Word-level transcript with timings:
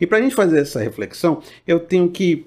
E 0.00 0.06
para 0.06 0.18
a 0.18 0.20
gente 0.20 0.34
fazer 0.34 0.60
essa 0.60 0.80
reflexão, 0.80 1.42
eu 1.66 1.80
tenho 1.80 2.08
que 2.10 2.46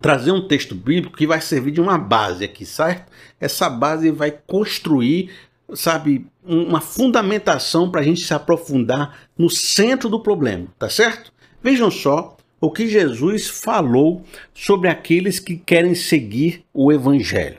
trazer 0.00 0.30
um 0.30 0.46
texto 0.46 0.74
bíblico 0.74 1.16
que 1.16 1.26
vai 1.26 1.40
servir 1.40 1.70
de 1.70 1.80
uma 1.80 1.98
base 1.98 2.44
aqui, 2.44 2.66
certo? 2.66 3.10
Essa 3.40 3.68
base 3.68 4.10
vai 4.10 4.30
construir, 4.30 5.30
sabe, 5.74 6.26
uma 6.44 6.80
fundamentação 6.80 7.90
para 7.90 8.00
a 8.00 8.04
gente 8.04 8.24
se 8.24 8.34
aprofundar 8.34 9.28
no 9.36 9.48
centro 9.48 10.08
do 10.08 10.22
problema, 10.22 10.68
tá 10.78 10.88
certo? 10.88 11.32
Vejam 11.62 11.90
só 11.90 12.36
o 12.60 12.70
que 12.70 12.88
Jesus 12.88 13.48
falou 13.48 14.24
sobre 14.54 14.88
aqueles 14.88 15.38
que 15.38 15.56
querem 15.56 15.94
seguir 15.94 16.64
o 16.72 16.92
Evangelho. 16.92 17.58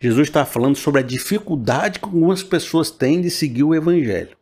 Jesus 0.00 0.28
está 0.28 0.46
falando 0.46 0.76
sobre 0.76 1.00
a 1.00 1.04
dificuldade 1.04 1.98
que 1.98 2.06
algumas 2.06 2.42
pessoas 2.42 2.90
têm 2.90 3.20
de 3.20 3.30
seguir 3.30 3.64
o 3.64 3.74
Evangelho. 3.74 4.36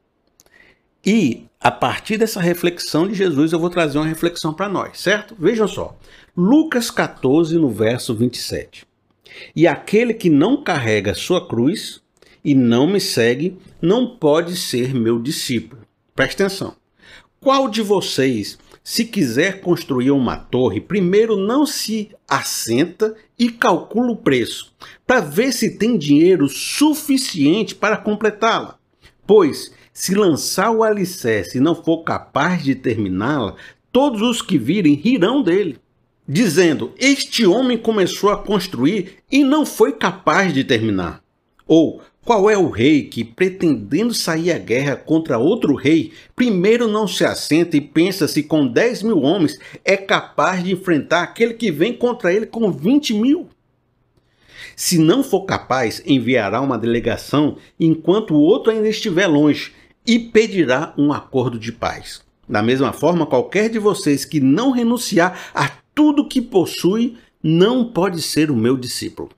E 1.05 1.47
a 1.61 1.73
partir 1.73 2.17
dessa 2.17 2.41
reflexão 2.41 3.09
de 3.09 3.15
Jesus, 3.15 3.53
eu 3.53 3.59
vou 3.59 3.69
trazer 3.69 3.99
uma 3.99 4.07
reflexão 4.07 4.55
para 4.55 4.69
nós, 4.69 5.01
certo? 5.01 5.35
Vejam 5.37 5.67
só. 5.67 5.99
Lucas 6.37 6.89
14, 6.89 7.57
no 7.57 7.69
verso 7.69 8.15
27. 8.15 8.87
E 9.55 9.67
aquele 9.67 10.15
que 10.15 10.31
não 10.31 10.63
carrega 10.63 11.15
sua 11.15 11.47
cruz 11.47 12.01
e 12.45 12.55
não 12.55 12.87
me 12.87 13.01
segue, 13.01 13.59
não 13.83 14.17
pode 14.17 14.57
ser 14.57 14.95
meu 14.95 15.21
discípulo. 15.21 15.83
Presta 16.15 16.47
atenção. 16.47 16.77
Qual 17.41 17.69
de 17.69 17.83
vocês, 17.83 18.57
se 18.83 19.05
quiser 19.05 19.61
construir 19.61 20.13
uma 20.13 20.37
torre, 20.37 20.81
primeiro 20.81 21.37
não 21.37 21.67
se 21.67 22.11
assenta 22.29 23.15
e 23.37 23.51
calcula 23.51 24.13
o 24.13 24.17
preço, 24.17 24.73
para 25.05 25.21
ver 25.21 25.53
se 25.53 25.77
tem 25.77 25.99
dinheiro 25.99 26.49
suficiente 26.49 27.75
para 27.75 27.97
completá-la? 27.97 28.79
Pois, 29.27 29.73
se 29.99 30.15
lançar 30.15 30.71
o 30.71 30.85
alicerce 30.85 31.59
e 31.59 31.61
não 31.61 31.75
for 31.75 32.05
capaz 32.05 32.63
de 32.63 32.77
terminá-la, 32.77 33.57
todos 33.91 34.23
os 34.23 34.41
que 34.41 34.57
virem 34.57 34.95
rirão 34.95 35.43
dele 35.43 35.77
dizendo: 36.27 36.93
Este 36.97 37.45
homem 37.45 37.77
começou 37.77 38.31
a 38.31 38.37
construir 38.37 39.17
e 39.29 39.43
não 39.43 39.67
foi 39.67 39.91
capaz 39.91 40.55
de 40.55 40.63
terminar. 40.63 41.21
Ou 41.67 42.01
qual 42.25 42.49
é 42.49 42.57
o 42.57 42.71
rei 42.71 43.09
que, 43.09 43.25
pretendendo 43.25 44.15
sair 44.15 44.53
à 44.53 44.59
guerra 44.59 44.95
contra 44.95 45.37
outro 45.37 45.75
rei, 45.75 46.13
primeiro 46.37 46.87
não 46.87 47.09
se 47.09 47.25
assenta 47.25 47.77
e 47.77 47.81
pensa 47.81 48.29
se 48.29 48.45
com 48.45 48.69
10 48.69 49.03
mil 49.03 49.23
homens 49.23 49.59
é 49.85 49.97
capaz 49.97 50.63
de 50.63 50.75
enfrentar 50.75 51.25
aquele 51.25 51.55
que 51.55 51.73
vem 51.73 51.93
contra 51.93 52.33
ele 52.33 52.47
com 52.47 52.71
20 52.71 53.15
mil? 53.15 53.49
Se 54.77 54.97
não 54.97 55.25
for 55.25 55.45
capaz, 55.45 56.01
enviará 56.07 56.61
uma 56.61 56.79
delegação 56.79 57.57
enquanto 57.81 58.33
o 58.33 58.41
outro 58.41 58.71
ainda 58.71 58.89
estiver 58.89 59.27
longe 59.27 59.73
e 60.07 60.19
pedirá 60.19 60.95
um 60.97 61.13
acordo 61.13 61.59
de 61.59 61.73
paz. 61.73 62.23
Da 62.49 62.63
mesma 62.63 62.93
forma, 62.93 63.27
qualquer 63.27 63.69
de 63.69 63.79
vocês 63.79 64.25
que 64.25 64.41
não 64.41 64.71
renunciar 64.71 65.51
a 65.55 65.69
tudo 65.95 66.29
que 66.29 66.41
possui 66.41 67.19
não 67.43 67.85
pode 67.85 68.23
ser 68.23 68.51
o 68.51 68.57
meu 68.57 68.77
discípulo. 68.77 69.31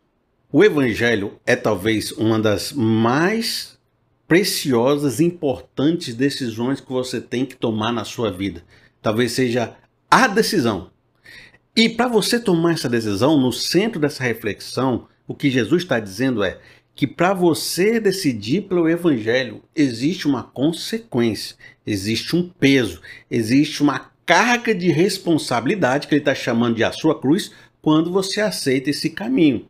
O 0.52 0.64
Evangelho 0.64 1.38
é 1.44 1.56
talvez 1.56 2.12
uma 2.12 2.38
das 2.38 2.72
mais 2.72 3.78
preciosas 4.26 5.20
importantes 5.20 6.14
decisões 6.14 6.80
que 6.80 6.92
você 6.92 7.20
tem 7.20 7.44
que 7.44 7.56
tomar 7.56 7.92
na 7.92 8.04
sua 8.04 8.30
vida. 8.30 8.62
Talvez 9.02 9.32
seja 9.32 9.76
a 10.10 10.28
decisão. 10.28 10.90
E 11.74 11.88
para 11.88 12.08
você 12.08 12.38
tomar 12.38 12.72
essa 12.72 12.88
decisão, 12.88 13.40
no 13.40 13.52
centro 13.52 14.00
dessa 14.00 14.22
reflexão, 14.22 15.06
o 15.26 15.34
que 15.34 15.50
Jesus 15.50 15.82
está 15.82 16.00
dizendo 16.00 16.42
é 16.42 16.58
que 17.00 17.06
para 17.06 17.32
você 17.32 17.98
decidir 17.98 18.64
pelo 18.68 18.86
Evangelho, 18.86 19.62
existe 19.74 20.28
uma 20.28 20.42
consequência, 20.42 21.56
existe 21.86 22.36
um 22.36 22.46
peso, 22.46 23.00
existe 23.30 23.82
uma 23.82 24.10
carga 24.26 24.74
de 24.74 24.90
responsabilidade, 24.90 26.06
que 26.06 26.14
ele 26.14 26.20
está 26.20 26.34
chamando 26.34 26.76
de 26.76 26.84
a 26.84 26.92
sua 26.92 27.18
cruz, 27.18 27.52
quando 27.80 28.12
você 28.12 28.42
aceita 28.42 28.90
esse 28.90 29.08
caminho. 29.08 29.66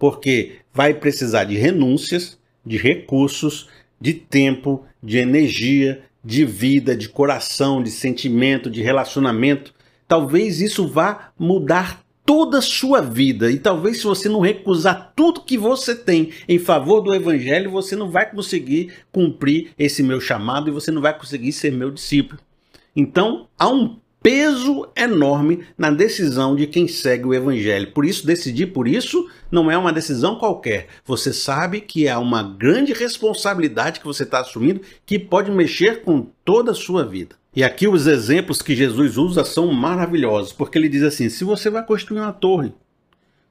Porque 0.00 0.56
vai 0.74 0.94
precisar 0.94 1.44
de 1.44 1.56
renúncias, 1.56 2.36
de 2.66 2.76
recursos, 2.76 3.68
de 4.00 4.14
tempo, 4.14 4.84
de 5.00 5.18
energia, 5.18 6.02
de 6.24 6.44
vida, 6.44 6.96
de 6.96 7.08
coração, 7.08 7.80
de 7.80 7.92
sentimento, 7.92 8.68
de 8.68 8.82
relacionamento. 8.82 9.72
Talvez 10.08 10.60
isso 10.60 10.88
vá 10.88 11.30
mudar 11.38 12.02
toda 12.28 12.58
a 12.58 12.62
sua 12.62 13.00
vida. 13.00 13.50
E 13.50 13.58
talvez 13.58 13.96
se 13.96 14.04
você 14.04 14.28
não 14.28 14.40
recusar 14.40 15.14
tudo 15.16 15.40
que 15.40 15.56
você 15.56 15.94
tem 15.94 16.30
em 16.46 16.58
favor 16.58 17.00
do 17.00 17.14
evangelho, 17.14 17.70
você 17.70 17.96
não 17.96 18.10
vai 18.10 18.30
conseguir 18.30 18.92
cumprir 19.10 19.70
esse 19.78 20.02
meu 20.02 20.20
chamado 20.20 20.68
e 20.68 20.70
você 20.70 20.90
não 20.90 21.00
vai 21.00 21.18
conseguir 21.18 21.52
ser 21.52 21.72
meu 21.72 21.90
discípulo. 21.90 22.38
Então, 22.94 23.48
há 23.58 23.66
um 23.66 23.96
peso 24.22 24.86
enorme 24.94 25.64
na 25.78 25.90
decisão 25.90 26.54
de 26.54 26.66
quem 26.66 26.86
segue 26.86 27.24
o 27.24 27.32
evangelho. 27.32 27.92
Por 27.92 28.04
isso, 28.04 28.26
decidir 28.26 28.66
por 28.74 28.86
isso 28.86 29.26
não 29.50 29.70
é 29.70 29.78
uma 29.78 29.90
decisão 29.90 30.36
qualquer. 30.36 30.88
Você 31.06 31.32
sabe 31.32 31.80
que 31.80 32.10
há 32.10 32.18
uma 32.18 32.42
grande 32.42 32.92
responsabilidade 32.92 34.00
que 34.00 34.06
você 34.06 34.24
está 34.24 34.40
assumindo 34.40 34.82
que 35.06 35.18
pode 35.18 35.50
mexer 35.50 36.02
com 36.02 36.26
toda 36.44 36.72
a 36.72 36.74
sua 36.74 37.06
vida. 37.06 37.36
E 37.58 37.64
aqui 37.64 37.88
os 37.88 38.06
exemplos 38.06 38.62
que 38.62 38.76
Jesus 38.76 39.16
usa 39.18 39.44
são 39.44 39.72
maravilhosos, 39.72 40.52
porque 40.52 40.78
ele 40.78 40.88
diz 40.88 41.02
assim: 41.02 41.28
se 41.28 41.42
você 41.42 41.68
vai 41.68 41.84
construir 41.84 42.20
uma 42.20 42.32
torre, 42.32 42.72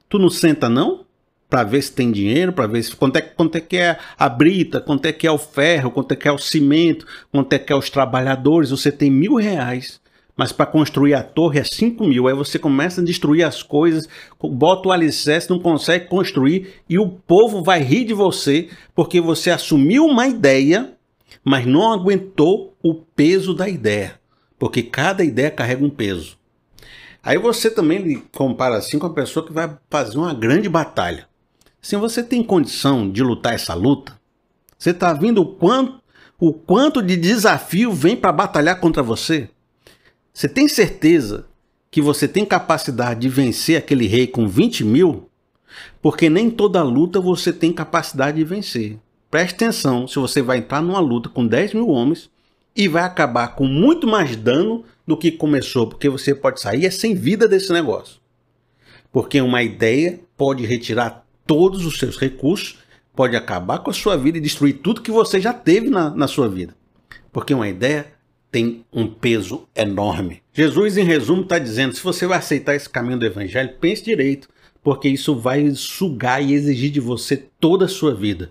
tu 0.08 0.18
não 0.18 0.30
senta 0.30 0.66
não? 0.66 1.04
para 1.46 1.62
ver 1.62 1.82
se 1.82 1.92
tem 1.92 2.10
dinheiro, 2.10 2.54
para 2.54 2.66
ver 2.66 2.82
se 2.82 2.96
quanto 2.96 3.16
é, 3.16 3.20
quanto 3.20 3.56
é 3.56 3.60
que 3.60 3.76
é 3.76 3.98
a 4.18 4.26
brita, 4.26 4.80
quanto 4.80 5.04
é 5.04 5.12
que 5.12 5.26
é 5.26 5.30
o 5.30 5.36
ferro, 5.36 5.90
quanto 5.90 6.12
é 6.12 6.16
que 6.16 6.26
é 6.26 6.32
o 6.32 6.38
cimento, 6.38 7.06
quanto 7.30 7.52
é 7.52 7.58
que 7.58 7.70
é 7.70 7.76
os 7.76 7.90
trabalhadores. 7.90 8.70
Você 8.70 8.90
tem 8.90 9.10
mil 9.10 9.34
reais, 9.34 10.00
mas 10.34 10.52
para 10.52 10.64
construir 10.64 11.12
a 11.12 11.22
torre 11.22 11.58
é 11.58 11.64
cinco 11.64 12.06
mil. 12.06 12.28
Aí 12.28 12.34
você 12.34 12.58
começa 12.58 13.02
a 13.02 13.04
destruir 13.04 13.42
as 13.42 13.62
coisas, 13.62 14.08
bota 14.42 14.88
o 14.88 14.92
alicerce, 14.92 15.50
não 15.50 15.58
consegue 15.58 16.06
construir 16.06 16.80
e 16.88 16.98
o 16.98 17.10
povo 17.10 17.62
vai 17.62 17.82
rir 17.82 18.06
de 18.06 18.14
você 18.14 18.70
porque 18.94 19.20
você 19.20 19.50
assumiu 19.50 20.06
uma 20.06 20.26
ideia, 20.26 20.94
mas 21.44 21.66
não 21.66 21.92
aguentou 21.92 22.76
o 22.82 22.94
peso 22.94 23.54
da 23.54 23.68
ideia, 23.68 24.20
porque 24.58 24.82
cada 24.82 25.24
ideia 25.24 25.50
carrega 25.50 25.84
um 25.84 25.90
peso. 25.90 26.38
Aí 27.22 27.36
você 27.38 27.70
também 27.70 28.22
compara 28.32 28.76
assim 28.76 28.98
com 28.98 29.06
a 29.06 29.12
pessoa 29.12 29.44
que 29.44 29.52
vai 29.52 29.76
fazer 29.90 30.18
uma 30.18 30.32
grande 30.32 30.68
batalha. 30.68 31.28
Se 31.80 31.96
você 31.96 32.22
tem 32.22 32.42
condição 32.42 33.10
de 33.10 33.22
lutar 33.22 33.54
essa 33.54 33.74
luta, 33.74 34.18
você 34.78 34.90
está 34.90 35.12
vendo 35.12 35.42
o 35.42 35.46
quanto, 35.46 36.00
o 36.38 36.52
quanto 36.52 37.02
de 37.02 37.16
desafio 37.16 37.92
vem 37.92 38.16
para 38.16 38.32
batalhar 38.32 38.80
contra 38.80 39.02
você? 39.02 39.48
Você 40.32 40.48
tem 40.48 40.68
certeza 40.68 41.46
que 41.90 42.00
você 42.00 42.28
tem 42.28 42.44
capacidade 42.44 43.20
de 43.20 43.28
vencer 43.28 43.76
aquele 43.76 44.06
rei 44.06 44.26
com 44.26 44.46
20 44.46 44.84
mil? 44.84 45.28
Porque 46.00 46.30
nem 46.30 46.50
toda 46.50 46.82
luta 46.82 47.20
você 47.20 47.52
tem 47.52 47.72
capacidade 47.72 48.36
de 48.36 48.44
vencer. 48.44 48.98
Preste 49.30 49.54
atenção 49.54 50.08
se 50.08 50.18
você 50.18 50.40
vai 50.40 50.58
entrar 50.58 50.82
numa 50.82 51.00
luta 51.00 51.28
com 51.28 51.46
10 51.46 51.74
mil 51.74 51.88
homens 51.88 52.30
e 52.74 52.88
vai 52.88 53.02
acabar 53.02 53.48
com 53.54 53.66
muito 53.66 54.06
mais 54.06 54.36
dano 54.36 54.84
do 55.06 55.16
que 55.16 55.30
começou, 55.30 55.86
porque 55.86 56.08
você 56.08 56.34
pode 56.34 56.60
sair 56.60 56.86
é 56.86 56.90
sem 56.90 57.14
vida 57.14 57.46
desse 57.46 57.72
negócio. 57.72 58.20
Porque 59.12 59.40
uma 59.40 59.62
ideia 59.62 60.20
pode 60.36 60.64
retirar 60.64 61.26
todos 61.46 61.84
os 61.84 61.98
seus 61.98 62.16
recursos, 62.18 62.78
pode 63.14 63.34
acabar 63.34 63.80
com 63.80 63.90
a 63.90 63.94
sua 63.94 64.16
vida 64.16 64.38
e 64.38 64.40
destruir 64.40 64.74
tudo 64.74 65.02
que 65.02 65.10
você 65.10 65.40
já 65.40 65.52
teve 65.52 65.90
na, 65.90 66.10
na 66.10 66.28
sua 66.28 66.48
vida. 66.48 66.74
Porque 67.32 67.52
uma 67.52 67.68
ideia 67.68 68.06
tem 68.50 68.84
um 68.92 69.06
peso 69.06 69.68
enorme. 69.74 70.42
Jesus, 70.52 70.96
em 70.96 71.04
resumo, 71.04 71.42
está 71.42 71.58
dizendo: 71.58 71.94
se 71.94 72.02
você 72.02 72.26
vai 72.26 72.38
aceitar 72.38 72.74
esse 72.74 72.88
caminho 72.88 73.18
do 73.18 73.26
evangelho, 73.26 73.74
pense 73.80 74.04
direito, 74.04 74.48
porque 74.82 75.08
isso 75.08 75.34
vai 75.34 75.70
sugar 75.74 76.42
e 76.42 76.52
exigir 76.52 76.90
de 76.90 77.00
você 77.00 77.36
toda 77.58 77.86
a 77.86 77.88
sua 77.88 78.14
vida. 78.14 78.50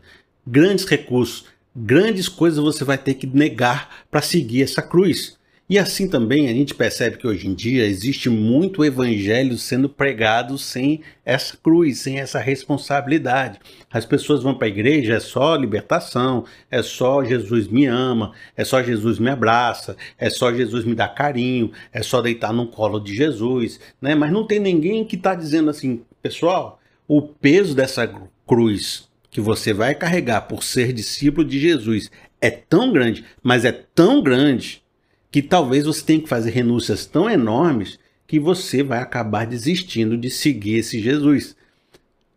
Grandes 0.50 0.86
recursos, 0.86 1.44
grandes 1.76 2.30
coisas 2.30 2.64
você 2.64 2.86
vai 2.86 2.98
ter 2.98 3.16
que 3.16 3.28
negar 3.28 4.06
para 4.10 4.22
seguir 4.22 4.64
essa 4.64 4.82
cruz. 4.82 5.38
E 5.70 5.78
assim 5.78 6.08
também 6.08 6.48
a 6.48 6.54
gente 6.54 6.74
percebe 6.74 7.18
que 7.18 7.28
hoje 7.28 7.50
em 7.50 7.54
dia 7.54 7.86
existe 7.86 8.30
muito 8.30 8.86
evangelho 8.86 9.58
sendo 9.58 9.90
pregado 9.90 10.58
sem 10.58 11.02
essa 11.26 11.58
cruz, 11.58 12.00
sem 12.00 12.20
essa 12.20 12.40
responsabilidade. 12.40 13.60
As 13.92 14.06
pessoas 14.06 14.42
vão 14.42 14.56
para 14.56 14.68
a 14.68 14.70
igreja, 14.70 15.16
é 15.16 15.20
só 15.20 15.58
libertação, 15.58 16.46
é 16.72 16.82
só 16.82 17.22
Jesus 17.26 17.68
me 17.68 17.86
ama, 17.86 18.32
é 18.56 18.64
só 18.64 18.82
Jesus 18.82 19.20
me 19.20 19.30
abraça, 19.30 19.98
é 20.18 20.30
só 20.30 20.54
Jesus 20.54 20.86
me 20.86 20.96
dá 20.96 21.10
carinho, 21.10 21.74
é 21.92 22.02
só 22.02 22.22
deitar 22.22 22.54
no 22.54 22.68
colo 22.68 23.02
de 23.02 23.14
Jesus, 23.14 23.82
né? 24.02 24.16
Mas 24.16 24.32
não 24.32 24.48
tem 24.48 24.62
ninguém 24.62 25.04
que 25.04 25.18
está 25.18 25.36
dizendo 25.36 25.70
assim, 25.70 26.02
pessoal, 26.22 26.80
o 27.06 27.22
peso 27.22 27.76
dessa 27.76 28.10
cruz 28.48 29.08
que 29.38 29.42
você 29.42 29.72
vai 29.72 29.94
carregar 29.94 30.42
por 30.48 30.64
ser 30.64 30.92
discípulo 30.92 31.48
de 31.48 31.60
Jesus 31.60 32.10
é 32.42 32.50
tão 32.50 32.92
grande, 32.92 33.24
mas 33.44 33.66
é 33.66 33.72
tão 33.72 34.20
grande 34.20 34.82
que 35.30 35.44
talvez 35.44 35.86
você 35.86 36.04
tenha 36.04 36.20
que 36.20 36.28
fazer 36.28 36.50
renúncias 36.50 37.06
tão 37.06 37.30
enormes 37.30 38.00
que 38.26 38.40
você 38.40 38.82
vai 38.82 38.98
acabar 38.98 39.46
desistindo 39.46 40.18
de 40.18 40.32
seguir 40.32 40.80
esse 40.80 41.00
Jesus. 41.00 41.56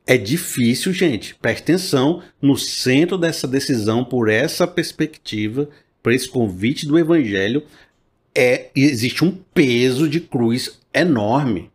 É 0.06 0.19
difícil, 0.19 0.93
gente. 0.93 1.35
Preste 1.37 1.62
atenção 1.62 2.23
no 2.43 2.55
centro 2.55 3.17
dessa 3.17 3.49
decisão, 3.49 4.05
por 4.05 4.29
essa 4.29 4.67
perspectiva, 4.67 5.70
por 6.02 6.12
esse 6.12 6.29
convite 6.29 6.87
do 6.87 6.99
Evangelho. 6.99 7.62
é 8.35 8.69
existe 8.76 9.25
um 9.25 9.31
peso 9.55 10.06
de 10.06 10.20
cruz 10.20 10.79
enorme. 10.93 11.67